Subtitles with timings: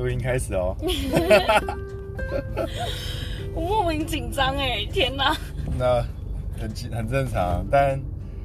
[0.00, 0.74] 录音开始哦。
[3.54, 5.36] 我莫名紧张哎，天哪！
[5.78, 6.02] 那
[6.58, 8.00] 很很正常，但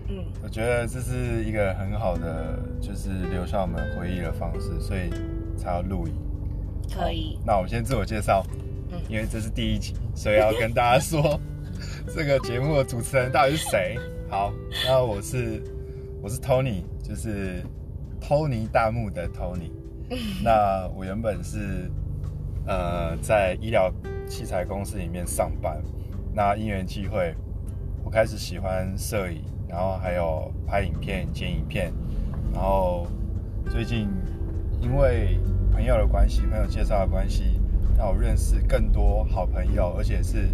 [0.09, 5.09] 嗯，我觉得这是一个很好的，就是留下我们回忆的方式，所以
[5.57, 6.13] 才要录音。
[6.93, 7.39] 可以。
[7.45, 8.45] 那我们先自我介绍，
[8.91, 11.39] 嗯，因为这是第一集，所以要跟大家说
[12.13, 13.97] 这个节目的主持人到底是谁。
[14.29, 14.51] 好，
[14.85, 15.63] 那我是
[16.21, 17.63] 我是 Tony，就是
[18.19, 19.71] Tony 大木的 Tony。
[20.43, 21.89] 那我原本是
[22.67, 23.91] 呃在医疗
[24.27, 25.81] 器材公司里面上班，
[26.33, 27.35] 那因缘际会，
[28.03, 31.91] 我开始喜欢摄影，然后还有拍影片、剪影片，
[32.53, 33.07] 然后
[33.69, 34.07] 最近
[34.79, 35.39] 因为
[35.71, 37.59] 朋友的关系、朋友介绍的关系，
[37.97, 40.49] 让我认识更多好朋友，而且是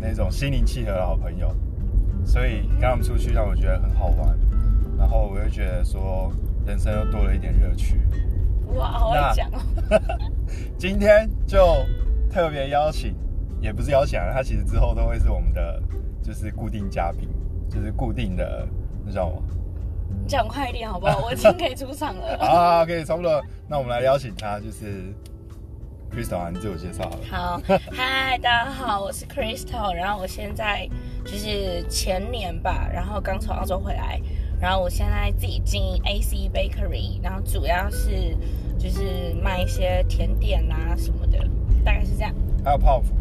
[0.00, 1.54] 那种心灵契合的好朋友，
[2.24, 4.36] 所以跟他们出去让我觉得很好玩，
[4.98, 6.32] 然后我又觉得说
[6.66, 8.00] 人生又多了一点乐趣。
[8.74, 9.60] 哇，好会讲哦！
[10.78, 11.84] 今天就
[12.30, 13.14] 特别邀请，
[13.60, 15.82] 也不是邀请啊，他其实之后都会是我们的，
[16.22, 17.28] 就是固定嘉宾，
[17.68, 18.66] 就是固定的，
[19.04, 19.42] 那叫什么？
[20.22, 21.20] 你讲快一点好不好？
[21.24, 22.36] 我已经可以出场了。
[22.40, 23.42] 啊，可以，差不多。
[23.68, 25.12] 那我们来邀请他，就是
[26.12, 27.22] Crystal，你自我介绍好了。
[27.30, 27.62] 好，
[27.92, 30.88] 嗨，大家好，我是 Crystal，然后我现在
[31.24, 34.20] 就是前年吧，然后刚从澳洲回来。
[34.60, 38.36] 然后我现在自己经营 AC Bakery，然后主要是
[38.78, 41.38] 就是卖一些甜点啊什么的，
[41.82, 42.34] 大概是这样。
[42.62, 43.14] 还有泡芙，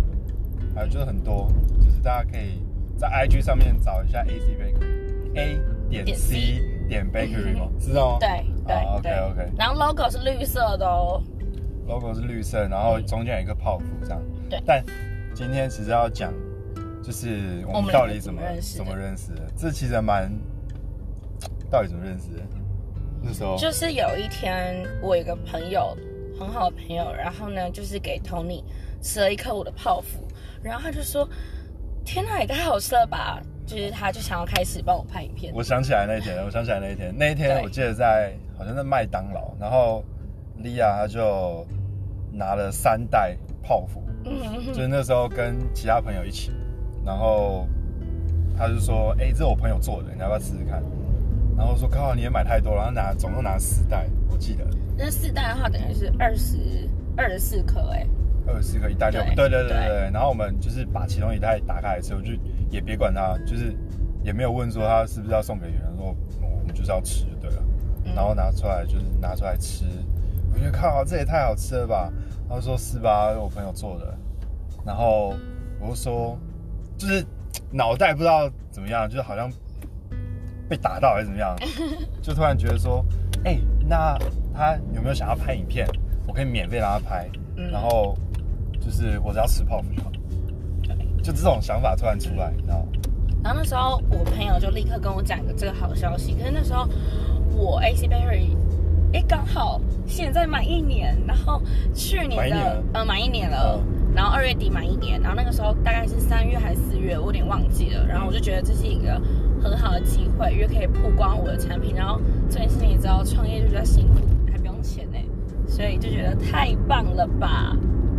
[0.75, 2.61] 还有就是很多，就是大家可以
[2.97, 7.69] 在 IG 上面找一下 AC Bakery，A 点 C 点 Bakery 吗？
[7.79, 8.17] 知道吗？
[8.19, 9.51] 对对、oh, OK OK。
[9.57, 11.23] 然后 logo 是绿色的哦。
[11.87, 14.21] logo 是绿色，然后中间有一个泡芙这样。
[14.49, 14.61] 对。
[14.65, 14.83] 但
[15.33, 16.33] 今天其实要讲，
[17.01, 18.41] 就是我们到底怎么
[18.75, 19.47] 怎么认识的？
[19.55, 20.29] 这其实蛮。
[21.69, 22.41] 到底怎么认识的？
[23.21, 25.95] 那时候就是有一天，我有一个朋友，
[26.39, 28.63] 很好的朋友，然后呢，就是给 Tony
[29.01, 30.25] 吃了一颗我的泡芙，
[30.63, 31.27] 然后他就说
[32.05, 35.53] ：“天哪，也太好吃了吧！” 就是他就想要开始帮我拍影片。
[35.53, 40.03] 我想起来那一天，我想起来那一天，那一天我记得在好像在麦当劳，然后
[40.57, 41.67] 莉亚他就
[42.31, 46.51] 拿了三袋泡芙，嗯，就是那时候跟其他朋友一起，
[47.05, 47.67] 然后
[48.57, 50.81] 他就说：“哎、欸，这是我朋友做的，你要不要试试看？”
[51.59, 54.65] 然后说：“靠，你也买太多了。”然后拿总共拿了四袋，我记得。
[54.97, 56.57] 那四袋的话，等于是二十
[57.17, 58.07] 二十四颗，哎，
[58.47, 59.21] 二十四颗一袋六。
[59.35, 60.11] 对对对对对。
[60.13, 62.31] 然后我们就是把其中一袋打开来吃，我就
[62.71, 63.75] 也别管它，就是
[64.23, 67.61] 也没有问说他是不是要送给别人，说我们就是要吃就对了。
[68.05, 69.83] 嗯、然后拿出来就是拿出来吃，
[70.53, 72.09] 我觉得靠，这也太好吃了吧？
[72.47, 73.33] 他说是吧？
[73.37, 74.17] 我朋友做的。
[74.85, 75.35] 然后
[75.81, 76.39] 我就说，
[76.97, 77.21] 就是
[77.69, 79.51] 脑袋不知道怎么样，就是好像。
[80.69, 81.55] 被打到还是怎么样？
[82.21, 83.03] 就突然觉得说，
[83.43, 84.17] 哎、欸，那
[84.53, 85.87] 他有没有想要拍影片？
[86.27, 88.15] 我可以免费让他拍，嗯、然后
[88.79, 90.11] 就是我只要吃泡芙就好。
[91.23, 92.85] 就这种想法突然出来，你知道吗？
[93.43, 96.87] 然后那时候我朋友就立刻跟我讲一个这个好消息，可是那时候
[97.51, 98.55] 我 AC Bakery
[99.11, 101.61] 哎刚好现在满一年，然后
[101.95, 108.05] 去年的呃满一年了，嗯、然后二月底满一年，然后那个时候大概是三月还是四月，我有点忘记了。
[108.05, 109.19] 然后我就觉得这是一个。
[109.61, 114.15] 很好的机会，因为可以曝光我的产品，然后这件事情你知道，创业就比较辛苦，
[114.51, 115.17] 还不用钱呢，
[115.67, 117.75] 所以就觉得太棒了吧。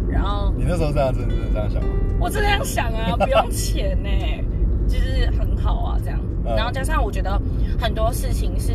[0.09, 1.89] 然后你那时候这样真的真的这样想吗？
[2.19, 4.11] 我真的这样想啊，不用钱呢，
[4.87, 6.21] 就是很好啊，这样。
[6.45, 7.41] 然后加上我觉得
[7.79, 8.73] 很多事情是，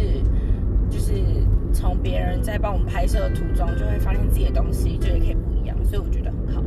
[0.90, 1.14] 就是
[1.74, 6.64] 从别人在帮我们拍摄的途中，就会发现自己的东西就也可以不一样，所以我觉得很好。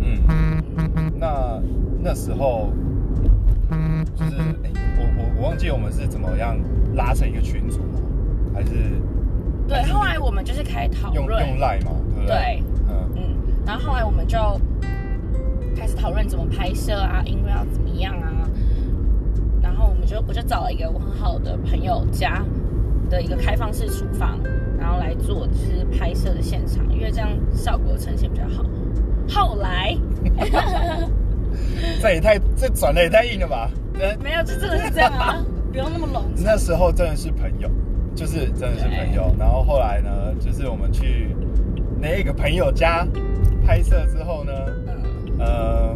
[0.00, 1.62] 嗯，那
[2.02, 2.72] 那时候。
[4.14, 4.30] 就是
[4.62, 4.95] 哎、欸，
[5.36, 6.56] 我忘记我们是怎么样
[6.94, 8.00] 拉成一个群组吗？
[8.54, 8.70] 还是
[9.68, 12.26] 对，后来我们就是开始讨论用用赖嘛，对不对？
[12.26, 13.22] 对，嗯嗯，
[13.66, 14.38] 然后后来我们就
[15.76, 18.48] 开始讨论怎么拍摄啊，音乐要怎么样啊，
[19.62, 22.42] 然后我们就我就找了一个我很好的朋友家
[23.10, 24.38] 的一个开放式厨房，
[24.78, 28.64] 然后来做就是拍摄的现场，因为这样效果呈现比较好。
[29.28, 29.96] 后来。
[32.00, 33.70] 这也太这转的也太硬了吧？
[34.22, 36.24] 没有，就真的是这样啊， 不用那么笼。
[36.44, 37.70] 那时候真的是朋友，
[38.14, 39.34] 就是真的是朋友。
[39.38, 41.34] 然后后来呢，就是我们去
[42.00, 43.06] 那个朋友家
[43.64, 44.52] 拍摄之后呢，
[45.38, 45.94] 嗯、呃，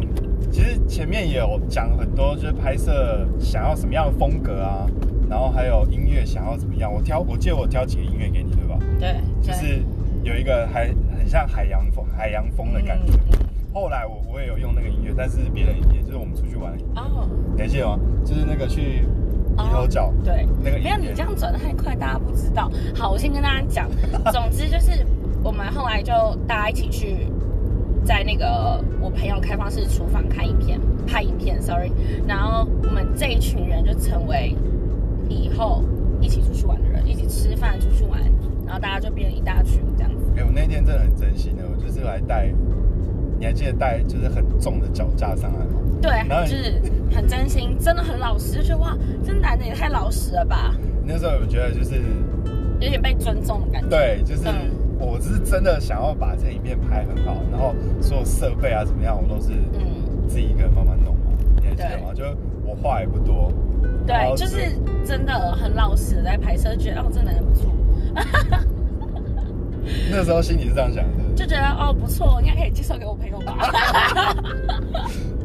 [0.51, 4.87] 其实前面也有讲很多，就是拍摄想要什么样的风格啊，
[5.29, 6.91] 然后还有音乐想要怎么样。
[6.91, 8.79] 我挑，我记得我挑几个音乐给你，对吧？
[8.99, 9.83] 对，就是
[10.23, 13.13] 有一个还很像海洋风、海洋风的感觉。
[13.13, 13.37] 嗯
[13.73, 17.27] 后来我我也有用那个音乐，但是别人音乐，就是我们出去玩哦，
[17.57, 17.97] 感谢吗？
[18.25, 19.05] 就是那个去
[19.57, 20.89] 鼻头角、哦，对，那个音乐。
[20.89, 22.69] 没有你这样转得太快，大家不知道。
[22.95, 23.89] 好，我先跟大家讲，
[24.31, 25.05] 总之就是
[25.43, 26.13] 我们后来就
[26.47, 27.27] 大家一起去，
[28.03, 31.91] 在那个我朋友开放式厨房看影片，拍影片，sorry。
[32.27, 34.53] 然后我们这一群人就成为
[35.29, 35.81] 以后
[36.19, 38.19] 一起出去玩的人，一起吃饭出去玩，
[38.65, 40.25] 然后大家就变成一大群这样子。
[40.35, 42.53] 哎，我那天真的很真心的，我就是来带，
[43.41, 45.81] 你还记得带就是很重的脚架上来吗？
[45.99, 46.79] 对，然后就是
[47.11, 48.95] 很真心，真的很老实，就觉得哇，
[49.25, 50.75] 这男的也太老实了吧。
[51.03, 51.95] 那时候我觉得就是
[52.79, 53.89] 有点被尊重的感觉。
[53.89, 54.43] 对，就是。
[54.47, 61.31] 嗯我是真的想要把这一片拍很好，然后所有设备啊怎么样，我都是嗯自己一个人慢慢弄嘛。
[61.59, 62.13] 你还记得吗？
[62.13, 62.23] 就
[62.63, 63.51] 我话也不多。
[64.05, 64.57] 对，就是
[65.03, 67.71] 真的很老实在拍摄，觉得哦，这男的不错。
[70.11, 73.57] 那时候心里是这样想的，就觉得哦不错，应该可以介绍给我朋友吧。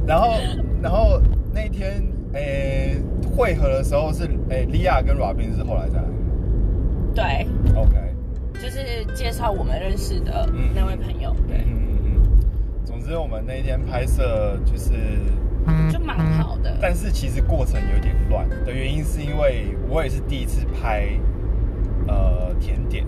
[0.06, 0.34] 然后，
[0.82, 1.20] 然后
[1.52, 2.02] 那天
[2.34, 2.96] 诶
[3.36, 6.10] 会合的时候是诶莉亚跟 Robin 是后来再来的。
[7.14, 7.46] 对。
[7.74, 7.94] OK。
[8.54, 12.40] 就是介绍我们认识的那位朋友，嗯、对，嗯嗯嗯。
[12.86, 14.94] 总之，我们那天拍摄就是
[15.92, 21.06] 就蛮好的，但是其实过程有点乱的原因是因为我也是第一次拍
[22.08, 23.04] 呃甜点，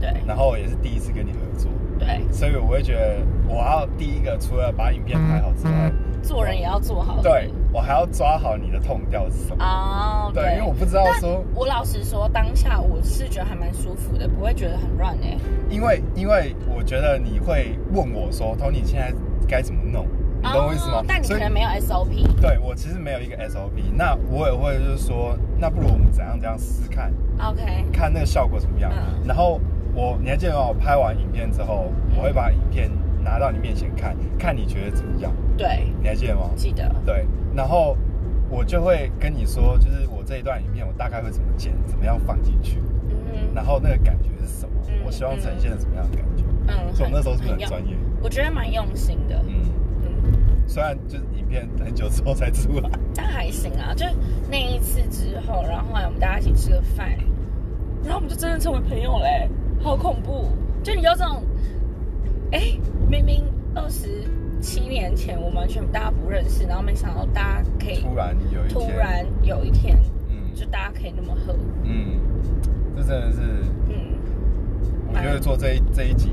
[0.00, 1.68] 对，然后也是第一次跟你合作，
[2.04, 3.18] 对，所以我会觉得
[3.48, 7.50] 我要第一个除了把影片拍好之外，做人也要做好，对。
[7.74, 9.64] 我还要抓好你的痛调是什么？
[9.64, 11.42] 哦、oh，对，因为我不知道说。
[11.54, 15.38] 我老实说，当下我是觉得还蛮舒服的，不会觉得很乱哎。
[15.70, 19.10] 因为因为我觉得你会问我说，Tony 现在
[19.48, 20.06] 该怎么弄？
[20.42, 22.40] 你懂我意思吗？Oh, 但你可能没有 SOP。
[22.42, 27.10] 对，我其实没有一个 SOP，那我也会就是说，那不如我们怎样怎样试试看
[27.40, 27.86] ？OK。
[27.90, 28.92] 看那个效果怎么样？
[28.92, 29.58] 嗯、然后
[29.94, 30.66] 我你还记得吗？
[30.68, 32.90] 我拍完影片之后，嗯、我会把影片
[33.22, 35.32] 拿到你面前看，看你觉得怎么样？
[35.56, 36.50] 对，你还记得吗？
[36.56, 36.90] 记得。
[37.04, 37.26] 对。
[37.54, 37.96] 然后
[38.48, 42.78] 我就会跟你说，就是我这一段影片，我大概会怎么剪，怎么样放进去，
[43.10, 44.74] 嗯，然后那个感觉是什么？
[44.88, 46.44] 嗯、我希望呈现什么样的感觉？
[46.68, 47.94] 嗯，所以我那时候是不是很专业？
[48.22, 49.36] 我觉得蛮用心的。
[49.46, 49.54] 嗯
[50.02, 53.92] 嗯，虽然就是影片很久之后才出来， 但还行啊。
[53.94, 54.06] 就
[54.50, 57.10] 那一次之后，然后后来我们大家一起吃个饭，
[58.02, 59.48] 然后我们就真的成为朋友嘞，
[59.82, 60.46] 好恐怖！
[60.82, 61.42] 就你有这种，
[62.52, 62.78] 哎，
[63.10, 63.44] 明明
[63.74, 64.24] 二十。
[64.60, 69.98] 七年前，我们完全大家不认识，然后没想到大家可以突然有一天，突然有一天，
[70.30, 71.52] 嗯，就大家可以那么合，
[71.82, 72.20] 嗯，
[72.94, 73.40] 这真的是，
[73.88, 73.94] 嗯，
[75.08, 76.30] 我觉得做这一这一集，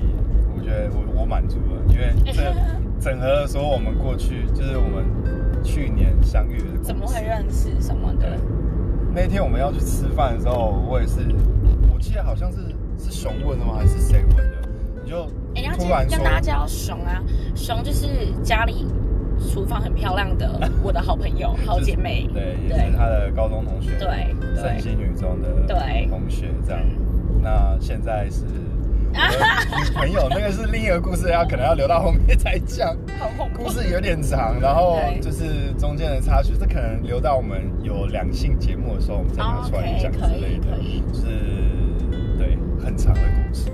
[0.55, 2.53] 我觉得我我满足了，因为这
[3.01, 8.37] 整合了说我们过去就是我们去年相遇的，怎么会认识什么的？
[9.11, 11.21] 那天我们要去吃饭的时候，我也是，
[11.91, 12.59] 我记得好像是
[12.99, 13.75] 是熊问的吗？
[13.77, 14.69] 还是谁问的？
[15.03, 15.27] 你就。
[15.55, 15.75] 哎、欸，要
[16.05, 17.21] 跟大家叫熊啊，
[17.55, 18.07] 熊就是
[18.43, 18.85] 家里
[19.51, 26.79] 厨房很漂亮的 我的好朋友、好姐妹，对，也是他的高中同学，对，晨曦女中的对同学这样。
[27.41, 28.43] 那现在是
[29.09, 32.95] 女朋友，那个是另一个故事，要可能要留到后面再讲。
[33.17, 40.77] 好恐怖，故事有点长，然后就是中间的插曲，这可能留到我们有两性节目的时候，我们再拿出来讲之类的，
[41.11, 41.78] 就是对
[42.89, 43.69] 很长的故事。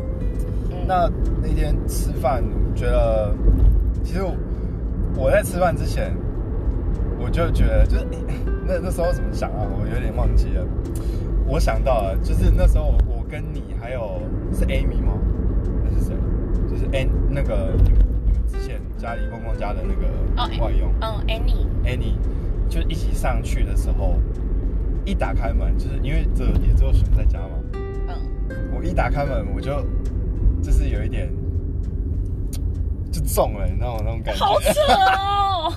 [0.85, 1.09] 那
[1.41, 3.33] 那天吃饭，我觉得
[4.03, 4.35] 其实我，
[5.15, 6.13] 我在吃饭之前，
[7.17, 8.05] 我就觉得就是
[8.67, 9.65] 那那时候怎么想啊？
[9.71, 10.65] 我有点忘记了。
[11.47, 15.13] 我想到了，就是那时候我跟你还有是 Amy 吗？
[15.85, 16.13] 还是谁？
[16.69, 20.91] 就是 An 那个你们你们之前家里公公家的那个外佣。
[20.99, 21.65] 嗯，Annie。
[21.85, 22.17] Annie
[22.67, 24.15] 就一起上去的时候，
[25.05, 27.54] 一打开门，就是因为这也只有熊在家嘛。
[28.85, 29.85] 一打开门，我就。
[30.63, 31.29] 就是有一点，
[33.11, 34.01] 就中了，你知道吗？
[34.03, 34.43] 那种感觉。
[34.43, 34.71] 好扯
[35.05, 35.71] 哦！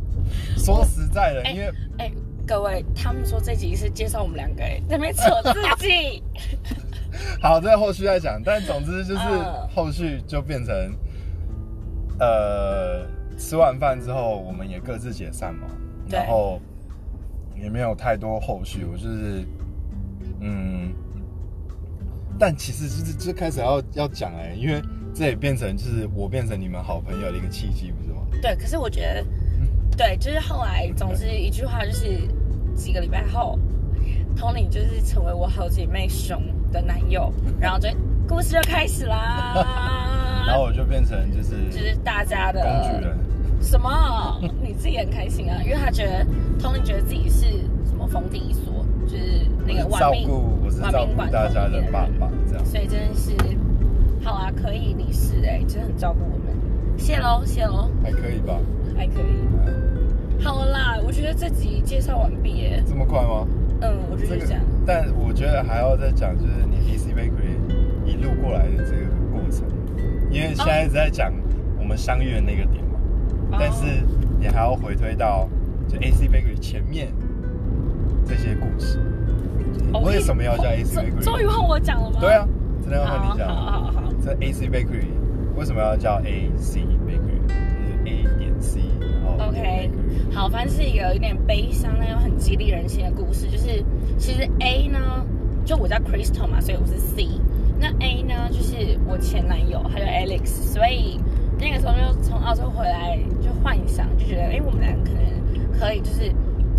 [0.56, 1.66] 说实在的，因为
[1.98, 2.12] 哎、欸，
[2.46, 6.22] 各位，他们说这集是介绍我们两个，哎，在那边扯自己。
[7.42, 8.40] 好，这个后续再讲。
[8.42, 9.20] 但总之就是
[9.74, 10.74] 后续就变成，
[12.18, 15.66] 呃，吃完饭之后，我们也各自解散嘛。
[16.08, 16.58] 然后
[17.62, 19.44] 也没有太多后续，我就是，
[20.40, 20.94] 嗯。
[22.38, 24.80] 但其实就是就开始要要讲哎，因为
[25.14, 28.22] 这也变成就是我变成你们好朋友的一个契机，不是吗？
[28.40, 29.22] 对，可是我觉得，
[29.60, 32.20] 嗯、对，就是后来，总之一句话就是
[32.74, 33.58] 几个礼拜后
[34.36, 37.88] ，Tony 就是成为我好姐妹熊的男友，然后就
[38.26, 39.54] 故事就开始啦。
[40.46, 43.18] 然后我就变成就是就是大家的工具人。
[43.60, 44.40] 什么？
[44.62, 46.24] 你自己很开心啊，因为他觉得
[46.58, 47.46] Tony 觉得自己是
[47.84, 48.86] 什么封地所。
[49.08, 50.28] 就是那个玩命，
[50.90, 53.32] 照顾大家的爸爸，这样，所以真的是
[54.22, 58.58] 好啊，可以你是哎，真的很照顾我们，谢喽谢喽，还可以吧，
[58.96, 63.46] 还可以，好了啦，我觉得这集介绍完毕耶，这么快吗？
[63.82, 67.56] 嗯，我觉得是这样，但我觉得还要再讲，就是你 DC Bakery
[68.04, 69.64] 一路过来的这个过程，
[70.30, 71.32] 因为现在一直在讲
[71.78, 72.98] 我们相遇的那个点嘛，
[73.52, 73.86] 哦、但是
[74.38, 75.48] 你还要回推到
[75.88, 77.08] 就 AC Bakery 前面
[78.26, 78.98] 这些故事。
[80.04, 81.24] 为什么要叫 AC Bakery？
[81.24, 82.18] 终于换我讲了吗？
[82.20, 82.46] 对啊，
[82.82, 83.48] 真的要换你讲。
[83.48, 84.02] 好好好，好。
[84.24, 85.06] 这 AC Bakery
[85.56, 87.40] 为什么要叫 AC Bakery？
[87.48, 87.54] 就
[87.86, 89.90] 是 A 点 C，然后 OK。
[90.32, 93.46] 好，反正是一个有点悲伤但又很激励人心的故事。
[93.48, 93.84] 就是
[94.16, 94.98] 其实 A 呢，
[95.64, 97.26] 就我叫 Crystal 嘛，所以我是 C。
[97.78, 100.46] 那 A 呢，就是我前男友，他叫 Alex。
[100.46, 101.18] 所以
[101.58, 106.30] 那个时候就从澳洲回来，就幻想，就觉得哎，我们俩可能可以就是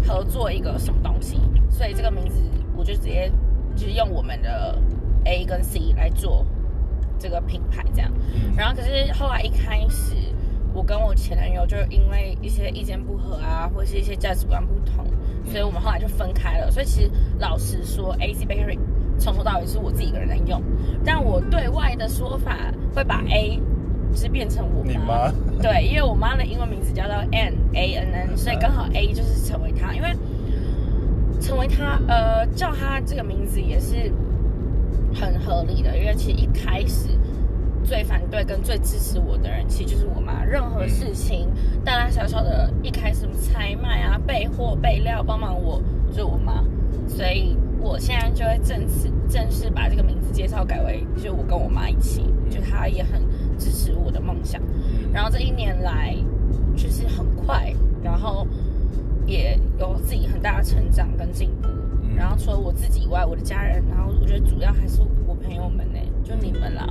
[0.07, 1.37] 合作一个什么东西。
[1.69, 2.37] 所以这个名字
[2.81, 3.31] 我就直接
[3.75, 4.75] 就是用我们的
[5.25, 6.43] A 跟 C 来做
[7.19, 8.11] 这个品牌这样。
[8.57, 10.15] 然后可是后来一开始。
[10.73, 15.05] 我跟我前男友就因为一些意见不合啊，或者是一些价值观不同，
[15.43, 16.71] 所以我们后来就分开了。
[16.71, 18.79] 所以其实老实说，AC Bakery
[19.19, 20.63] 从头到尾是我自己一个人在用，
[21.03, 22.55] 但我对外的说法
[22.95, 23.59] 会把 A
[24.11, 24.89] 就是变成我妈。
[24.89, 25.33] 你妈？
[25.61, 30.15] 对，因为我妈的英文名字叫做 Ann A N N，所以刚好 A 就是成为她，因为
[31.41, 34.11] 成为他呃叫他这个名字也是
[35.13, 37.09] 很合理的，因为其实一开始。
[37.83, 40.43] 最反对跟最支持我的人，其实就是我妈。
[40.45, 41.49] 任何事情，
[41.83, 45.81] 大大小小的，一开始采买啊、备货、备料、帮忙我，
[46.11, 46.63] 就是我妈。
[47.07, 53.19] 所以我现在就会正式正式把这个名字介绍改为，就我跟我妈一起，就她也很
[53.57, 54.61] 支持我的梦想。
[55.11, 56.15] 然后这一年来，
[56.77, 58.45] 就是很快，然后
[59.31, 61.69] 也有自己很大的成长跟进步。
[62.15, 66.87] 然后除了我自己以外，我的家人，然后我觉得主要还是我朋友们呢，就你们啦。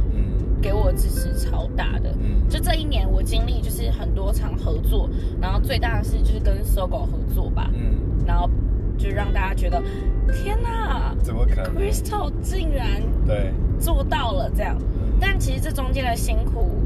[0.63, 2.15] 给我支持超大的，
[2.49, 5.09] 就这一年我经历就是很多场合作，
[5.41, 7.95] 然后最大的是就是跟 Sogo 合作吧，嗯，
[8.27, 8.51] 然后
[8.99, 9.83] 就让大家觉得
[10.31, 12.87] 天哪，怎么可能？Crystal 竟然
[13.27, 13.53] 对。
[13.79, 14.77] 做到了这样，
[15.19, 16.83] 但其实这中间的辛苦，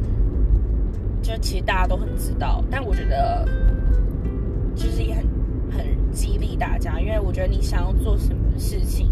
[1.21, 3.45] 就其实大家都很知道，但我觉得
[4.77, 5.34] 就是也很很
[6.15, 9.11] 激励大家，因为我觉得你想要做什么事情，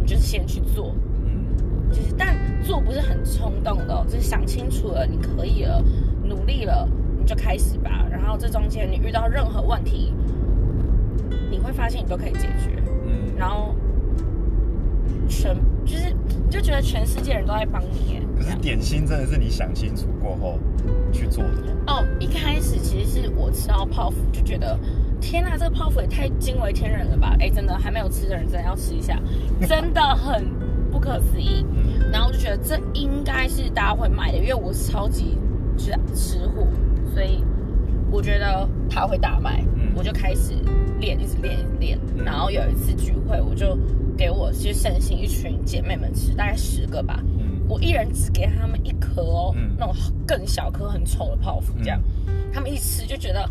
[0.00, 0.94] 你就先去做。
[1.24, 1.46] 嗯
[1.90, 5.82] 就是，但做不是很冲动的，就是想清楚了，你可以了，
[6.22, 6.86] 努力了，
[7.18, 8.06] 你就开始吧。
[8.10, 10.12] 然后这中间你遇到任何问题，
[11.50, 12.82] 你会发现你都可以解决。
[13.06, 13.34] 嗯。
[13.38, 13.74] 然后
[15.28, 15.56] 全
[15.86, 18.20] 就是，你就觉得全世界人都在帮你。
[18.36, 20.58] 可是点心真的是你想清楚过后
[21.10, 21.74] 去做的。
[21.86, 24.78] 哦，一开始其实是我吃到泡芙就觉得，
[25.20, 27.36] 天呐，这个泡芙也太惊为天人了吧！
[27.40, 29.20] 哎，真的还没有吃的人真的要吃一下，
[29.68, 30.44] 真的很。
[30.90, 31.66] 不可思议，
[32.10, 35.36] 然后我就觉得这应该是大家会买的，因为我是超级
[35.76, 36.66] 吃吃货，
[37.12, 37.44] 所以
[38.10, 39.62] 我觉得它会大卖，
[39.94, 40.54] 我就开始
[40.98, 41.98] 练，一直练，一直练。
[42.24, 43.78] 然后有一次聚会，我就
[44.16, 47.22] 给我其实盛行一群姐妹们吃，大概十个吧，
[47.68, 49.94] 我一人只给他们一颗哦，那种
[50.26, 52.00] 更小颗很丑的泡芙，这样
[52.50, 53.46] 他们一吃就觉得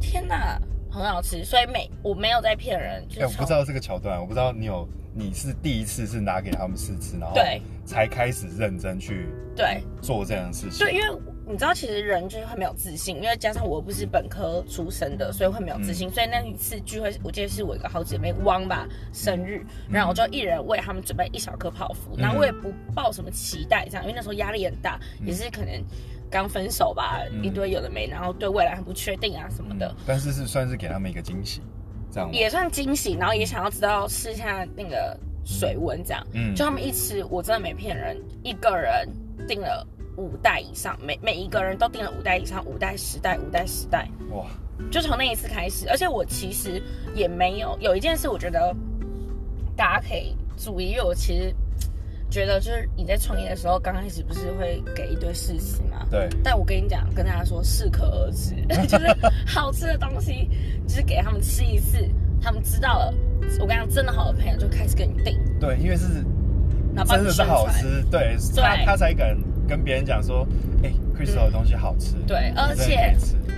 [0.00, 4.88] 天哪，很好吃，所以每我没有在骗人，就是我不知道这个桥段，我不知道你有。
[5.12, 7.36] 你是第一次是拿给他们试吃，然后
[7.84, 10.78] 才开始认真去对做这样的事情。
[10.86, 16.08] 对，因为你知道，其实人就是会没有自信，因为加上我不是本科出身的，所以会没有自信。
[16.08, 25.72] 嗯、所以那一次聚会，我记得是我一个好姐妹汪吧生日，嗯、然后我就一人为他们准备一小颗泡芙，然后我也不抱什么期待，这样，因为那时候压力很大，嗯、也是可能
[26.30, 29.88] 刚分手吧，嗯、一堆有的没，然后对未来很不确定啊什么的。
[29.88, 31.60] 嗯、但是是算是给他们一个惊喜。
[32.12, 36.26] 这样也算惊喜，然后也想要知道试下那个水温，这样。
[36.32, 39.08] 嗯，就他们一吃，我真的没骗人，一个人
[39.46, 44.08] 订了五袋以上，每每一个人都订了五袋以上，五袋、十袋、五袋、十袋。
[44.30, 44.46] 哇！
[44.90, 46.82] 就从那一次开始，而且我其实
[47.14, 48.74] 也没有有一件事，我觉得
[49.76, 51.54] 大家可以注意，因为我其实。
[52.30, 56.06] 觉得就是你在创业的时候，刚开始不是会给一堆试吃吗？
[56.10, 56.28] 对。
[56.44, 58.54] 但我跟你讲，跟大家说适可而止，
[58.86, 59.06] 就是
[59.46, 60.48] 好吃的东西，
[60.86, 61.98] 就是给他们吃一次，
[62.40, 63.14] 他们知道了。
[63.60, 65.36] 我跟你讲，真的好的朋友就开始跟你订。
[65.58, 66.06] 对，因为是
[67.06, 70.46] 真的是好吃，对，他他才敢跟别人讲说，
[70.84, 72.14] 哎，Crystal 的东西好吃。
[72.28, 73.16] 对，而且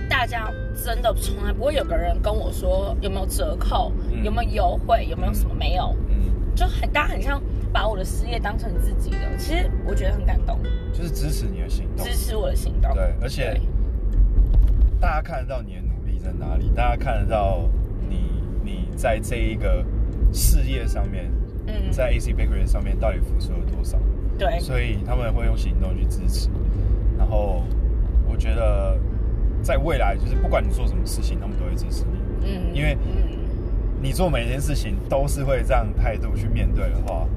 [0.09, 0.51] 大家
[0.83, 3.91] 真的从来不会有个人跟我说有没有折扣，
[4.23, 7.39] 有没有优惠，有没有什么没有，嗯，就很大家很像。
[7.73, 10.59] 把我的事业当成自己的，其实我觉得很感动，
[10.93, 12.93] 就是支持你的行动，支持我的行动。
[12.93, 13.59] 对，而且
[15.01, 17.67] 大家看得到你的努力在哪里，大家看得到
[18.07, 19.83] 你你在这一个
[20.31, 21.31] 事业上面，
[21.65, 23.97] 嗯，在 AC Bakery 上面到底付出了多少？
[24.37, 26.49] 对，所以他们会用行动去支持。
[27.17, 27.63] 然后
[28.27, 28.97] 我觉得
[29.63, 32.19] 在未来，就是不管你做什么事情，他们都会支持你。
[32.45, 32.95] 嗯，因为
[33.99, 37.27] 你做每件事情都是会这样态度去面对的话。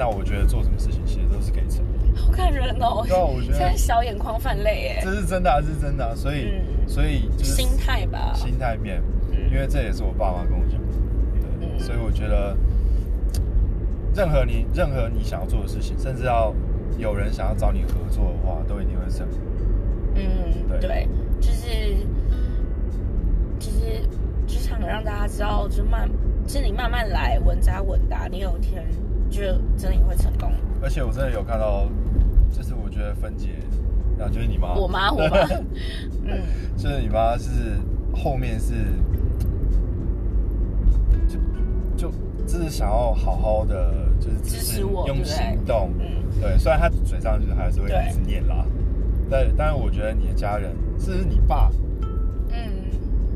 [0.00, 2.18] 那我觉得做什么事情其实都是可以成功的。
[2.18, 3.04] 好感人哦。
[3.06, 9.02] 对啊，我觉得 现在小眼眶泛泪哎，这是真的、啊，这是真的、啊，所以、嗯、所以就是心态吧，心态面，
[9.52, 10.80] 因为这也是我爸妈跟我讲，
[11.38, 12.56] 对、嗯，所以我觉得
[14.14, 16.54] 任何你任何你想要做的事情，甚至要
[16.96, 19.38] 有人想要找你合作的话，都一定会成功。
[20.14, 21.08] 嗯，对，对
[21.42, 21.68] 就是
[23.58, 24.00] 其实
[24.46, 26.08] 就想让大家知道，就慢，
[26.46, 28.82] 其实你慢慢来，稳扎稳打，你有一天
[29.30, 29.40] 就
[29.76, 30.50] 真的也会成功。
[30.82, 31.86] 而且我真的有看到，
[32.52, 33.50] 就是我觉得芬姐，
[34.18, 35.46] 然后就是你妈，我妈，我妈，
[36.24, 36.40] 嗯，
[36.76, 37.78] 就是你妈是
[38.14, 38.74] 后面是，
[41.28, 41.38] 就
[41.96, 42.12] 就
[42.46, 46.06] 就是想要好好的，就是支持我，用行动，嗯，
[46.40, 48.64] 对，虽然她嘴上就是还是会一直念啦，
[49.30, 51.70] 但但是我觉得你的家人，甚至你爸，
[52.50, 52.68] 嗯，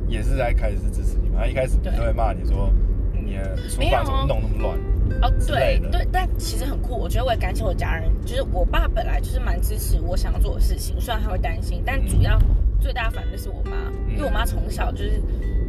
[0.09, 2.71] 也是在开始是支持你嘛，他一开始都会骂你说，
[3.13, 4.94] 你的厨房怎么弄那么乱。
[5.23, 6.95] 哦，对对，但其实很酷。
[6.97, 12.39] 我觉得我也感谢我家人，就是我爸本来就是蛮支持我想要做的事情，虽然他会担心，但主要
[12.81, 15.21] 最大反对是我妈，因为我妈从小就是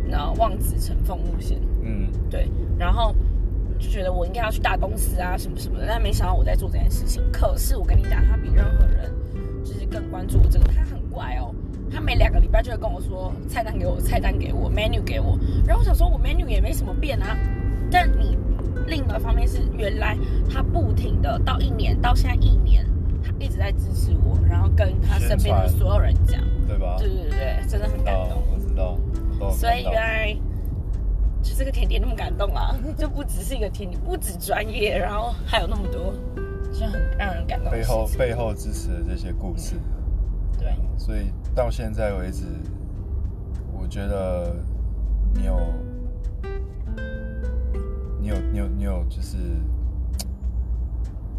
[0.09, 3.13] 然后望子成凤路线，嗯，对，然后
[3.79, 7.21] 就觉得我应该要去大公司啊什么什么的，但没想到我在做这件事情。
[7.31, 9.11] 可是我跟你讲，他比任何人
[9.63, 11.53] 就是更关注我这个，他很乖哦，
[11.91, 17.37] 他每两个礼拜就会跟我说菜单给我，菜单给我，menu 给我，然后我想说我 menu 也没什么变啊，
[17.91, 18.37] 但你。
[18.87, 20.17] 另一个方面是，原来
[20.49, 22.85] 他不停的到一年到现在一年，
[23.23, 26.95] 他一直在支持我，然后跟他身边的所有人讲，对吧？
[26.97, 28.41] 对对对，真的很感动。
[28.53, 28.97] 我知道，
[29.33, 29.49] 知道。
[29.51, 30.35] 所以原来
[31.41, 36.13] 就这个甜点那么感动啊， 就不只是一个甜点，不止专业，然后还有那么多，
[36.71, 37.71] 就很让人感动。
[37.71, 40.75] 背后背后支持的这些故事，嗯、对。
[40.97, 42.45] 所以到现在为止，
[43.73, 44.55] 我觉得
[45.33, 45.59] 你有。
[48.25, 49.37] 你有你有你有就是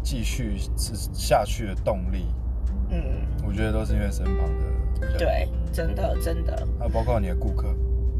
[0.01, 2.33] 继续吃下去的动力，
[2.89, 3.03] 嗯，
[3.45, 4.47] 我觉得都是因为身旁
[5.01, 7.75] 的，对，真的真的，还有包括你的顾客，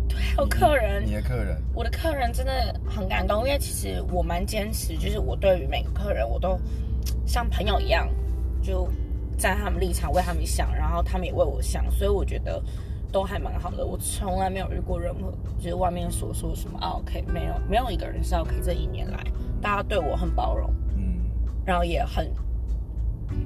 [0.09, 6.59] 对，还有客人你，你的客人，我的客人真的很感动，因为其实我蛮坚持，就是我对于每个客人，我都
[7.25, 8.09] 像朋友一样，
[8.61, 8.85] 就
[9.37, 12.61] 站在他们立场为他们想，然后他们也为我想，所以我觉得。
[13.11, 18.51] 都还蛮好的，我从来没有遇过任何就是外面所说什么啊 OK，没有没有一个人是 OK。
[18.61, 19.23] 这一年来，
[19.61, 21.21] 大家对我很包容，嗯，
[21.65, 22.29] 然后也很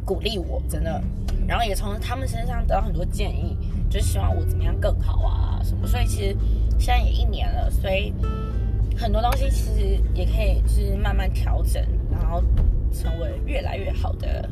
[0.04, 1.02] 鼓励我，真的，
[1.48, 3.56] 然后也从他们身上得到很多建议，
[3.90, 5.86] 就希望我怎么样更好啊什么。
[5.86, 6.36] 所以其实
[6.80, 8.14] 现在也一年了，所以
[8.98, 12.42] 很多东西其实也可以就是慢慢调整，然后
[12.92, 14.50] 成为越来越好的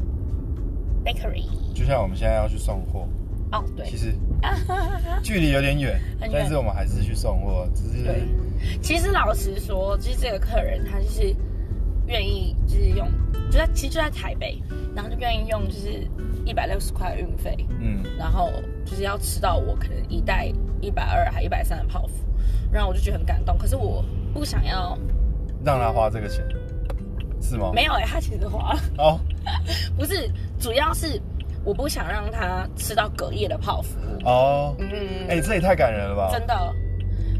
[1.03, 1.45] bakery。
[1.73, 3.07] 就像我们现在要去送货。
[3.51, 4.13] 哦、oh，对，其实
[5.23, 5.99] 距离有点远，
[6.31, 7.67] 但是我们还是去送货。
[7.73, 8.21] 只是对，
[8.81, 11.35] 其实老实说，就是这个客人他就是
[12.05, 13.07] 愿意，就是用，
[13.49, 14.61] 就在其实就在台北，
[14.95, 16.07] 然后就愿意用就是
[16.45, 18.51] 一百六十块运费，嗯，然后
[18.85, 22.13] 就是要吃到我可能一袋一百二还一百三的泡芙，
[22.71, 23.57] 然后我就觉得很感动。
[23.57, 24.95] 可是我不想要
[25.65, 26.45] 让他花这个钱，
[27.41, 27.71] 是吗？
[27.73, 29.19] 没有哎、欸，他其实花了哦，
[29.97, 31.19] 不是，主要是。
[31.63, 33.97] 我不想让他吃到隔夜的泡芙。
[34.25, 34.87] 哦，嗯，
[35.27, 36.29] 哎、欸，这也太感人了吧！
[36.31, 36.75] 真的。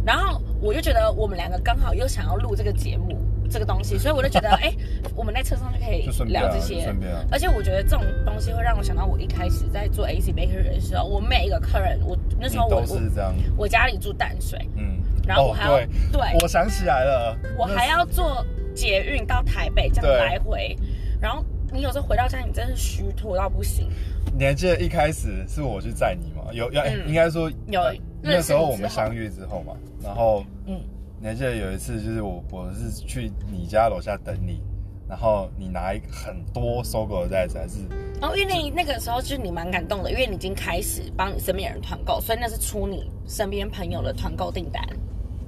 [0.06, 3.18] 然后我就觉得我们两个刚好又想要录这个节目，
[3.50, 4.78] 这个东西，所以我就觉得， 哎、欸，
[5.16, 6.94] 我们在车上就可以聊这些。
[7.32, 13.34] 而且我觉得这种东西会让我想到我一开始在做 AC Bakery 的时候，我每一个客人，我那时候我都是这样。
[13.58, 15.78] 我，我家里住淡水，嗯，然后我还要、
[16.12, 20.76] 对，我想起来了，我还要坐捷运到台北这样来回，
[21.22, 21.44] 然后。
[21.72, 23.90] 你有时候回到家，你真是虚脱到不行。
[24.38, 26.52] 你还记得一开始是我去载你吗？
[26.52, 27.94] 有要、应该说有、呃。
[28.22, 30.78] 那时候我们相遇之后嘛，然后，嗯，
[31.22, 34.62] 你还记得有一次，就是我我是去你家楼下等你，
[35.08, 37.78] 然后你拿一个很多收狗的袋子，还是？
[38.22, 44.84] 哦，因为那个时候就是你蛮感动的，因为你已经开始帮你身边人团购，所以那是出你身边朋友的团购订单。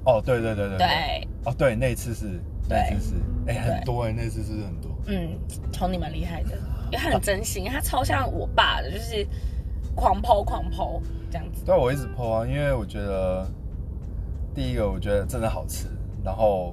[0.06, 0.78] 哦，对对对对。
[0.78, 1.28] 对。
[1.44, 3.14] 哦，对，那次是，那次是，
[3.46, 4.90] 哎、欸，很多哎、欸，那次是很多。
[5.06, 5.36] 嗯，
[5.72, 6.56] 从你蛮厉害的，
[6.92, 9.26] 也很真心，他超像我爸的，就是
[9.96, 11.64] 狂抛狂抛这样子。
[11.64, 13.44] 对，我一直抛啊，因为我觉得
[14.54, 15.88] 第一个我觉得真的好吃，
[16.24, 16.72] 然后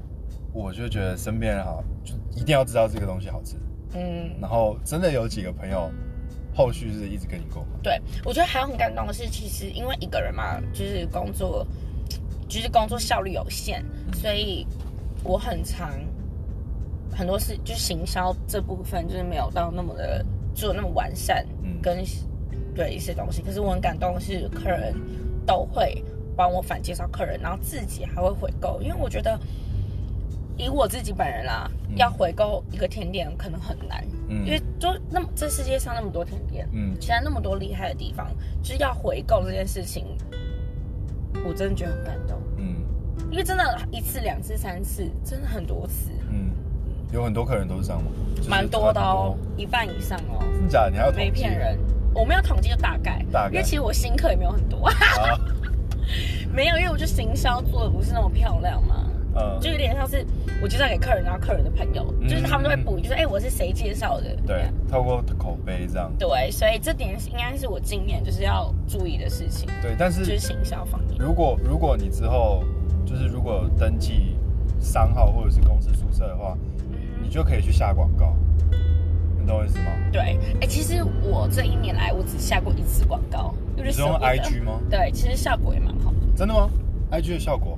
[0.54, 3.56] 我就觉得身边人哈，就一定要知道这个东西好吃。
[3.96, 5.90] 嗯，然后真的有几个朋友
[6.54, 7.68] 后续是一直跟你购买。
[7.82, 11.66] 对，我觉得还有很感动的是，其实因为一个人嘛，就是工作，
[12.48, 14.68] 就是工作效率有限，嗯、所以
[15.24, 15.90] 我很常。
[17.20, 21.82] 很多事就是行销这部分，就是没有到那么的做那么完善，嗯。
[21.82, 22.04] 跟
[22.76, 23.42] 对一些东西。
[23.42, 24.96] 可是我很感动的是，客人
[25.46, 26.02] 都会
[26.36, 29.38] 帮我反介绍客人，然后自己还会回购，因为我觉得
[30.58, 38.28] 以我自己本人啦，嗯、要回购一个甜点可能很难，嗯，因为就那么这世界上那么多甜点，嗯，其他那么多厉害的地方，
[38.62, 40.06] 就是要回购这件事情，
[41.46, 42.76] 我真的觉得很感动，嗯，
[43.32, 46.19] 因为真的，一次、两次、三次，真的很多次，嗯，
[47.12, 48.12] 有很多客人都是这样吗？
[48.48, 50.92] 蛮多的哦，一半以上哦，真的假的？
[50.92, 51.78] 你还要没骗人，
[52.14, 54.94] 我没有统计，就大概，大概，因为其实我新客也没有很多，啊、
[56.54, 59.06] 没有，因为我觉得行销做的不是那么漂亮嘛。
[59.36, 60.26] 嗯，就有点像是
[60.60, 64.36] 我介绍给客人，然后客人的朋友，嗯、就是他们都会补，就是哎、欸，我是谁介绍的？
[64.46, 66.12] 对，透过口碑这样。
[66.18, 69.70] 对，所以这点应该是我今年就是要注意的事情。
[69.84, 71.16] 对，但是就是行销方面。
[71.20, 72.64] 如果如果你之后
[73.06, 74.36] 就是如果登记
[74.80, 76.58] 商号或者是公司宿舍的话，
[76.89, 76.89] 嗯、
[77.30, 78.36] 你就可以去下广告，
[79.40, 79.92] 你懂我意思吗？
[80.12, 84.80] 对，哎、欸，其实我这一年来我只下过一次广告，就是是用 IG 吗？
[84.90, 86.18] 对，其实效果也蛮好的。
[86.36, 86.68] 真的吗
[87.12, 87.78] ？IG 的效果？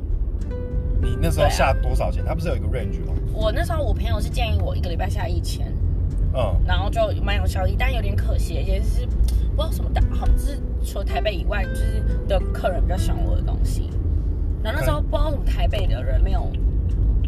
[1.02, 2.24] 你那时候下多少钱？
[2.24, 3.14] 他、啊、不是有一个 range 吗？
[3.34, 5.68] 我那时候我朋友是建议我一个礼拜下一千，
[6.34, 13.90] 嗯，然后就蛮有效益，但有点可惜，也是不知道什么大，好像是除了台北以外，就是的客人比较喜欢我的东西。
[14.64, 16.50] 然后那时候不知道什么台北的人没有，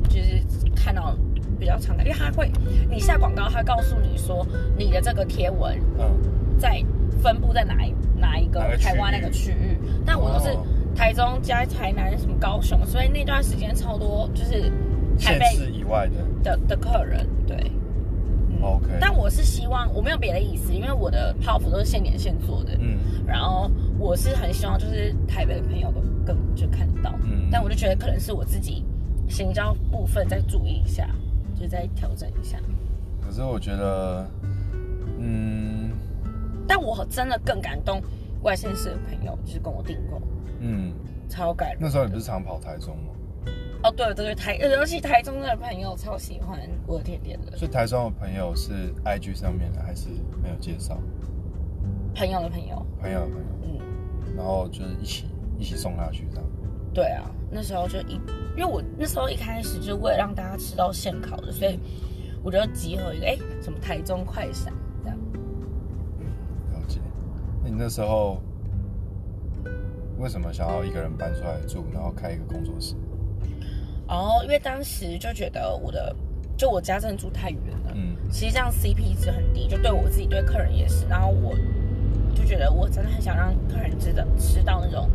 [0.08, 0.42] 就是
[0.74, 1.18] 看到
[1.64, 2.52] 比较常的，因为他会
[2.92, 4.46] 你下广告，他告诉你说
[4.78, 6.84] 你的这个贴文，嗯，在
[7.22, 10.54] 分布在哪一哪一个台湾那个区域，但我都是。
[10.96, 14.72] 台中加台南什么高雄，所以那段时间超多就是
[15.18, 16.24] 台北以外的。
[16.44, 17.58] 的的客人，对、
[18.52, 18.86] 嗯、，OK。
[19.02, 23.00] 但我是希望我没有别的意思，因为我的泡芙都是现点现做的，嗯。
[23.26, 27.48] 然后我是很希望就是台北的朋友都更就看得到，嗯。
[27.50, 28.86] 但我就觉得可能是我自己
[29.28, 31.10] 行销部分再注意一下，
[31.64, 32.60] 就再调整一下。
[33.22, 34.30] 可是我觉得，
[35.18, 35.92] 嗯，
[36.68, 38.02] 但我真的更感动
[38.42, 40.22] 外县市的朋友，就是跟我订购。
[40.60, 40.92] 嗯，
[41.30, 41.78] 超感人。
[41.80, 43.14] 那时候你不是常跑台中吗？
[43.84, 47.56] 哦，对对对，台尤其台中的朋友超喜欢我的甜点的。
[47.56, 50.10] 所以台中的朋友是 IG 上面的还是
[50.42, 50.98] 没有介绍？
[52.14, 55.26] 朋友的朋友，朋友的朋友，嗯，然后就是一起
[55.58, 56.46] 一起送他去这样。
[56.94, 58.20] 对啊，那时候就一，
[58.56, 61.80] 因为我那时候一开始就为了让大家吃到现烤的，所以
[62.44, 65.18] 我就集合一个，哎，什么台中快闪这样。
[66.20, 66.26] 嗯，
[66.74, 67.00] 了解。
[67.64, 68.42] 那你那时候？
[70.20, 72.96] 为什么想要一个人搬出来住，然后开一个工作室？
[74.08, 76.16] 哦，因为当时就觉得我的
[76.56, 81.06] 就我家真的住太远了，嗯，其实这样 CP 值很低，就对我自己对客人也是。
[81.08, 81.54] 然后我
[82.34, 85.10] 就觉得我真的很想让客人知道吃到那种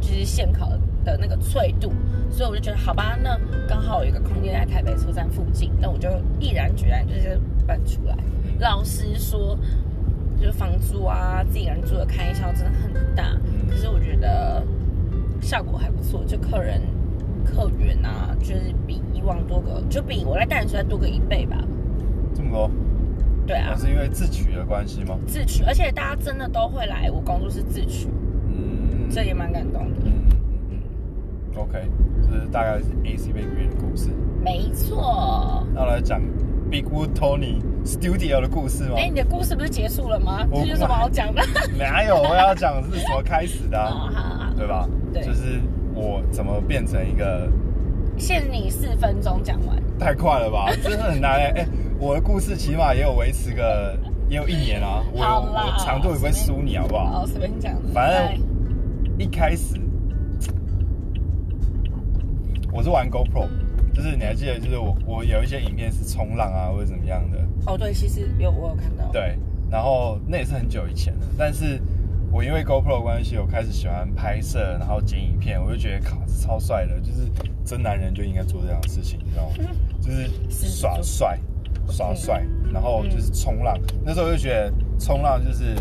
[0.00, 1.92] 就是现烤的那个脆度，
[2.30, 6.08] 所以我就觉得好吧，那刚好有一个空间在台北车站附近，那我就
[6.38, 8.16] 毅然决然就是搬出来。
[8.44, 9.58] 嗯，老实说。
[10.38, 14.66] 就是房租啊，自己人住的开销真的很大，嗯、可是我觉得
[15.42, 16.80] 效果还不错，就客人
[17.44, 21.62] 客源啊，就是比以往多个，就比我来淡水再多个一倍吧。
[22.34, 22.70] 这么多？
[23.46, 23.76] 对啊。
[23.76, 25.18] 是因为自取的关系吗？
[25.26, 28.08] 自取，而且大家真的都会来我工作室自取，
[28.48, 29.99] 嗯，这也蛮感动的。
[31.56, 31.82] OK，
[32.22, 34.10] 就是大概是 AC Bakery 的故事。
[34.42, 35.64] 没错。
[35.74, 36.20] 那我来讲
[36.70, 37.60] Big Wood Tony。
[37.82, 38.96] Studio 的故事吗？
[38.98, 40.46] 哎、欸，你的故事不是结束了吗？
[40.52, 41.42] 这有什么好讲的？
[41.78, 44.86] 哪有，我要讲是怎么开始的、啊 哦，对吧？
[45.14, 45.58] 对，就是
[45.94, 47.48] 我怎么变成一个。
[48.18, 49.82] 限你四分钟讲完。
[49.98, 51.66] 太快了吧， 真的很难哎、欸！
[51.98, 53.96] 我的故事起码也有维持个，
[54.28, 55.02] 也有一年啊。
[55.10, 57.20] 我我长度也不会输你，好不好？
[57.20, 57.74] 好，随便讲。
[57.94, 58.38] 反正
[59.18, 59.74] 一开始
[62.72, 63.46] 我是玩 GoPro。
[63.92, 67.38] 就是你还记得，就是我我有一些影片是冲浪啊，或者怎么样的。
[67.66, 69.10] 哦，对，其实有我有看到。
[69.12, 69.36] 对，
[69.68, 71.26] 然后那也是很久以前了。
[71.36, 71.80] 但是
[72.30, 77.28] 我因为 GoPro 的关系，我开始喜欢拍摄，然后剪影片，我就觉得靠，超帅的，就是
[77.64, 79.74] 真男人就应该做这样的事情，你知道吗？
[80.00, 81.38] 就是耍帅，
[81.88, 83.76] 耍帅，然后就是冲浪。
[84.04, 85.74] 那时候就觉得冲浪就是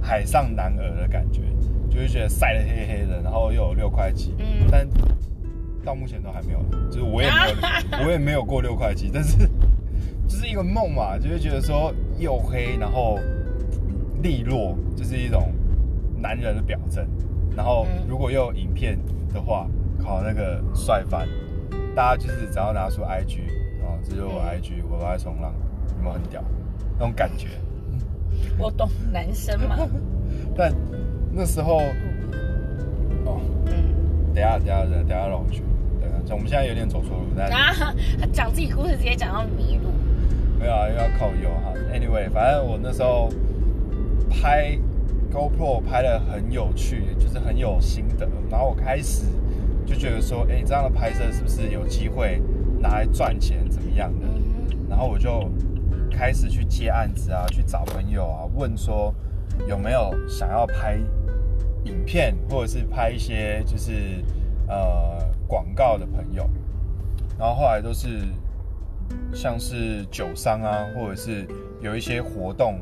[0.00, 1.42] 海上男儿的感觉，
[1.90, 4.88] 就会觉得晒得黑黑的，然后又有六块肌，嗯，但。
[5.84, 7.36] 到目前都还没有，就是我也没
[7.98, 9.36] 有， 我也没有过六块肌，但是
[10.28, 13.18] 就是一个梦嘛，就会觉得说又黑，然后
[14.22, 15.52] 利落，就是一种
[16.18, 17.06] 男人的表征。
[17.56, 18.98] 然后如果又有影片
[19.32, 19.66] 的话，
[19.98, 21.26] 考那个帅翻，
[21.94, 23.40] 大家就是只要拿出 IG
[23.82, 25.52] 哦，这就是我 IG，我都在冲浪，
[25.96, 26.42] 有没有很屌？
[26.98, 27.48] 那种感觉。
[28.56, 29.76] 我懂男生嘛。
[30.56, 30.72] 但
[31.32, 31.78] 那时候，
[33.24, 33.40] 哦，
[34.32, 35.62] 等下等下等下等下让我去。
[36.34, 37.94] 我们现在有点走错路，但啊，
[38.32, 39.90] 讲自己故事直接讲到迷路。
[40.58, 41.72] 没有啊，又要靠右哈。
[41.92, 43.30] Anyway，反正我那时候
[44.28, 44.78] 拍
[45.32, 48.28] GoPro 拍得很有趣，就是很有心得。
[48.50, 49.24] 然后我开始
[49.86, 52.42] 就觉得说，哎、欸，这样的拍摄是不是有机会
[52.78, 54.26] 拿来赚钱，怎么样的？
[54.88, 55.50] 然后我就
[56.10, 59.14] 开始去接案子啊，去找朋友啊，问说
[59.66, 60.98] 有没有想要拍
[61.84, 64.22] 影片，或者是拍一些就是
[64.68, 65.18] 呃
[65.50, 66.48] 广告的朋友。
[67.36, 68.20] 然后后来都是
[69.34, 71.44] 像是酒商啊，或者是
[71.82, 72.78] 有一些活动。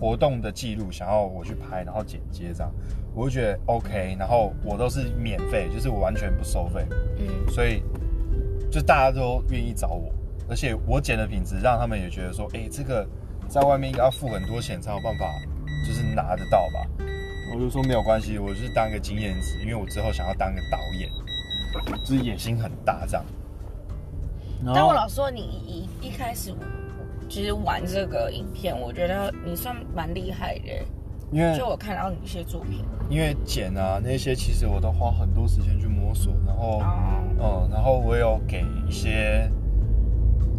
[0.00, 2.72] 活动的记录想要我去拍，然后剪接这样，
[3.14, 6.86] 我就觉得 OK，然后我都是免费，就是我完全不收费，
[7.18, 7.82] 嗯，所以
[8.70, 10.10] 就大家都愿意找我，
[10.48, 13.06] 而且我剪的品质让他们也觉得说，哎，这个
[13.46, 15.26] 在外面应该要付很多钱才有办法，
[15.86, 17.04] 就是拿得到吧？
[17.52, 21.10] 我就说没有关系，我就是当一个经验值，因为我之后想要当个导演，
[22.04, 23.24] 就是野心很大这样。
[24.74, 26.54] 但我老说你一一开始。
[27.28, 30.84] 其实玩这个影片，我觉得你算蛮厉害的，
[31.30, 36.82] 因为就我看到你一些作品，因为剪啊那些，其实我都花很多时间去摸索，然后，
[37.38, 39.48] 嗯，然后我有给一些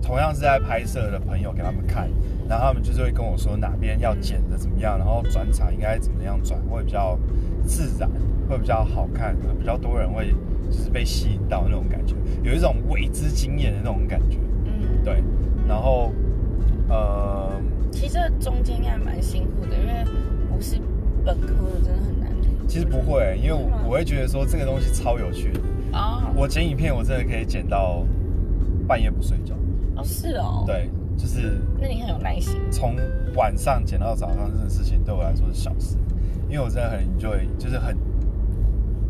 [0.01, 2.09] 同样是在拍摄的朋友给他们看，
[2.47, 7.19] 然后他们就是会跟我说哪边要剪的怎么样，然后转场应该怎么样转会比较
[7.67, 8.09] 自然，
[8.47, 10.33] 会比较好看，比较多人会
[10.71, 15.23] 就是被吸引到那种感觉，有一种未知经验的那种感觉，嗯，对，
[15.67, 16.11] 然后。
[16.89, 17.49] 呃，
[17.89, 20.03] 其实中间应该蛮辛苦的，因为
[20.53, 20.75] 不是
[21.23, 22.29] 本科的，真的很难。
[22.67, 25.61] 其实不会，因为我我会觉得说这个东西超有趣的
[25.97, 26.29] 啊！
[26.35, 28.05] 我剪影片，我真的可以剪到
[28.85, 29.55] 半夜不睡觉。
[29.95, 30.65] 哦，是哦。
[30.67, 31.61] 对，就是。
[31.79, 32.59] 那你很有耐心。
[32.69, 32.97] 从
[33.37, 35.95] 晚上剪到早上，这种事情对我来说是小事，
[36.49, 37.95] 因为我真的很 enjoy，就是很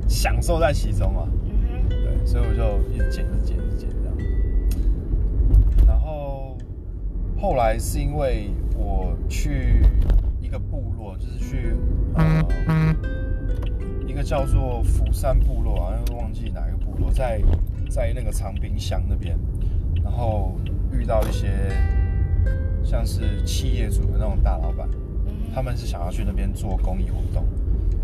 [0.08, 1.28] 享受在其中嘛。
[2.26, 3.92] 所以我就一直剪，一直剪，一直剪。
[7.38, 9.84] 后来是因为我去
[10.40, 11.74] 一个部落，就是去
[12.14, 12.96] 呃
[14.08, 17.42] 一个叫做福山部落，好像忘记哪一个部落，在
[17.90, 19.36] 在那个长滨乡那边，
[20.04, 20.56] 然后
[20.92, 21.50] 遇到一些
[22.84, 24.88] 像是企业主的那种大老板，
[25.52, 27.44] 他们是想要去那边做公益活动，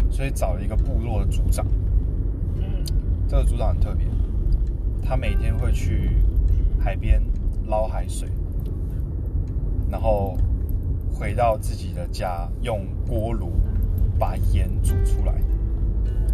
[0.09, 1.63] 所以找了一个部落的组长。
[3.27, 4.07] 这个组长很特别，
[5.03, 6.11] 他每天会去
[6.79, 7.21] 海边
[7.65, 8.29] 捞海水。
[9.89, 10.37] 然后
[11.13, 13.53] 回到自己的家，用锅炉
[14.19, 15.33] 把盐煮出来，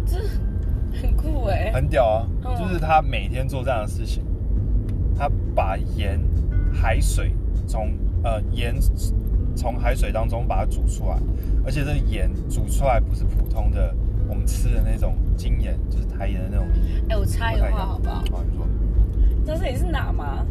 [0.04, 0.18] 这
[1.00, 2.26] 很酷哎，很屌啊！
[2.44, 4.24] 嗯、就是他每天做这样的事情，
[5.16, 6.20] 他把盐
[6.72, 7.32] 海水
[7.64, 7.92] 从
[8.24, 8.74] 呃盐
[9.54, 11.16] 从海水当中把它煮出来，
[11.64, 13.94] 而且这个盐煮出来不是普通的
[14.34, 16.66] 我们吃的那种精眼，就是台盐的那种。
[17.08, 18.16] 哎，我插一个话好不好？
[18.32, 18.66] 好，你说。
[19.38, 20.44] 你知道这里是哪吗？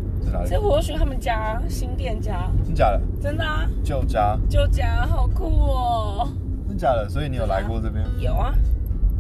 [0.48, 3.02] 这活学他们家新店家，真假的？
[3.22, 6.30] 真的啊，旧家，旧家好酷哦！
[6.68, 7.10] 真假的？
[7.10, 8.06] 所以你有来过这边？
[8.20, 8.54] 有啊。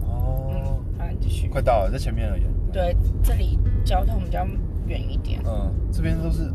[0.08, 0.64] 哦，嗯，
[0.98, 1.50] 好，继续。
[1.50, 2.44] 快到了，在前面而已。
[2.72, 4.48] 对，这里交通比较
[4.88, 5.42] 远一点。
[5.46, 6.50] 嗯，这边都是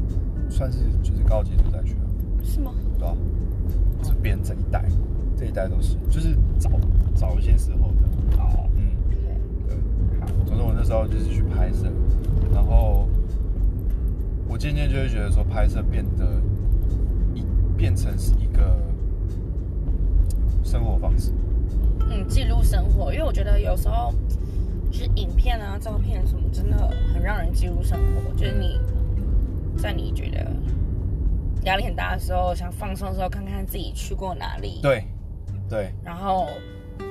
[0.48, 2.44] 算是就是高级住宅区了。
[2.44, 2.72] 是吗？
[2.98, 3.14] 对啊，
[4.02, 4.82] 这边这一带，
[5.38, 6.70] 这一代都是，就是早
[7.14, 8.42] 早一些时候的。
[8.42, 9.16] 哦，嗯，对
[9.68, 10.20] 对。
[10.20, 11.86] 好，总之我那时候就是去拍摄，
[12.52, 13.08] 然后。
[14.50, 16.26] 我渐渐就会觉得说，拍摄变得
[17.34, 17.44] 一
[17.76, 18.78] 变成是一个
[20.64, 21.32] 生活方式。
[22.08, 24.10] 嗯，记录生活，因为我觉得有时候
[24.90, 28.34] 就是影片啊、照片什么，真的很让人记录生活。
[28.38, 28.80] 就是你
[29.76, 30.50] 在你觉得
[31.64, 34.80] 压力很大的时候，想放松的时候，看看自己去过哪里。
[34.80, 35.04] 对，
[35.68, 35.92] 对。
[36.04, 36.48] 然后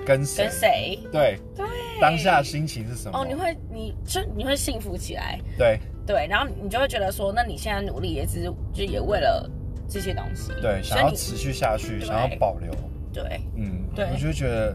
[0.05, 0.43] 跟谁？
[0.43, 0.99] 跟谁？
[1.11, 1.65] 对对。
[1.99, 3.19] 当下心情是什么？
[3.19, 5.39] 哦，你会，你就你会幸福起来。
[5.57, 5.79] 对。
[6.05, 9.49] 对，然后你就会觉得说，那你现在努力也只是就也为了
[9.89, 12.71] 这些东西，对，想要持续下去，想要保留，
[13.11, 14.73] 对，嗯，对，我就觉得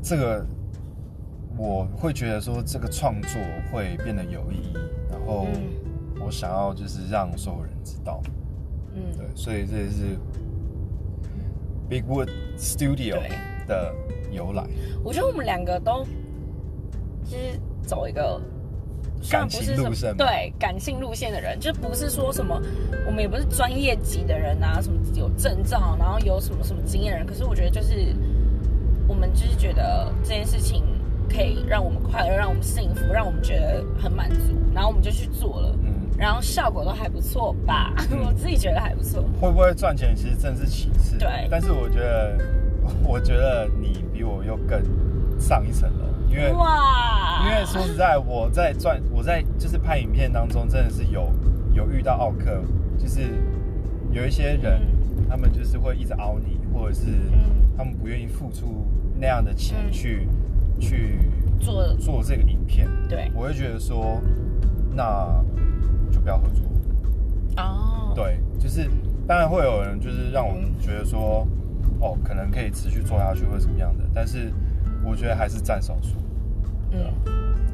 [0.00, 0.46] 这个
[1.56, 3.40] 我会觉得说，这个创作
[3.72, 4.74] 会变得有意义，
[5.10, 5.48] 然后
[6.24, 8.22] 我想要就是让所有人知道，
[8.94, 10.16] 嗯，对，所以这也是
[11.88, 13.20] Big Wood Studio
[13.66, 13.94] 的
[14.30, 14.64] 由来。
[15.02, 16.04] 我觉得我们两个都
[17.24, 18.40] 其实走一个。
[19.30, 22.60] 感情路线，对感性路线的人，就不是说什么，
[23.06, 27.26] 我们也不是专业级的人啊，什么有证照，然后有什么什么经验的人。
[27.26, 28.14] 可是我觉得，就是
[29.08, 30.84] 我们就是觉得这件事情
[31.26, 39.22] 可以让我们快乐，让我们幸福，让我们觉得很满足，然后我们就去做了，嗯，然后效果都还不错吧，嗯、我自己觉得还不错。
[39.40, 41.48] 会不会赚钱，其实真是其次，对。
[41.50, 42.38] 但是我觉得，
[43.02, 44.80] 我觉得你比我又更
[45.38, 46.04] 上一层楼。
[46.30, 51.30] 因为哇，因为说实在，我在赚，我在就是拍影片当中，真的是有
[51.72, 52.60] 有遇到奥克，
[52.98, 53.22] 就是
[54.10, 54.80] 有一些人，
[55.16, 57.06] 嗯、他们就是会一直熬你，或者是
[57.76, 58.84] 他们不愿意付出
[59.16, 60.28] 那样的钱去、
[60.76, 61.18] 嗯、去
[61.60, 64.20] 做做这个影片，对，我会觉得说，
[64.92, 65.40] 那
[66.14, 66.64] 就不要合作。
[67.56, 68.88] 哦，对，就是
[69.26, 71.46] 当然会有人就是让我觉得说，
[71.82, 74.52] 嗯、哦，可能可以持续做下去或者怎么样的，但是
[75.04, 76.16] 我觉得还是占少数。
[76.92, 77.04] 嗯，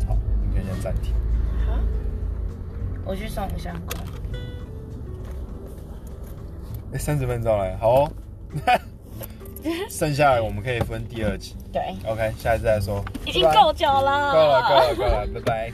[0.08, 1.12] 好，你可以先暂停。
[1.66, 1.78] 好，
[3.04, 4.04] 我去送一下光。
[6.92, 8.12] 哎，三十分钟了，好哦。
[9.90, 11.54] 剩下来我们可以分第二集。
[11.70, 13.04] 对，OK，下一次再说。
[13.26, 14.32] 已经够久了。
[14.32, 15.72] 够了，够了，够了，拜拜。